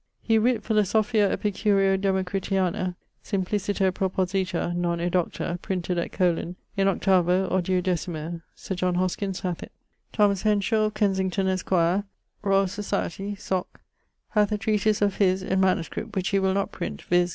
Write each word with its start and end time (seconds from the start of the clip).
He 0.23 0.39
writt 0.39 0.63
'Philosophia 0.63 1.29
Epicureo 1.31 1.95
Democritiana, 1.95 2.95
simpliciter 3.23 3.91
proposita, 3.91 4.75
non 4.75 4.99
edocta': 4.99 5.59
printed 5.61 5.99
at 5.99 6.11
Colen, 6.11 6.55
in 6.75 6.87
8vo 6.87 7.51
or 7.51 7.61
12mo: 7.61 8.41
Sir 8.55 8.73
John 8.73 8.95
Hoskins 8.95 9.41
hath 9.41 9.61
it. 9.61 9.71
Thomas 10.11 10.41
Henshawe, 10.41 10.85
of 10.87 10.95
Kensington, 10.95 11.45
esq., 11.47 11.71
R. 11.71 12.03
Soc. 12.65 13.11
Soc., 13.37 13.79
hath 14.29 14.51
a 14.51 14.57
treatise 14.57 15.03
of 15.03 15.17
his 15.17 15.43
in 15.43 15.59
manuscript, 15.59 16.15
which 16.15 16.29
he 16.29 16.39
will 16.39 16.55
not 16.55 16.71
print, 16.71 17.03
viz. 17.03 17.29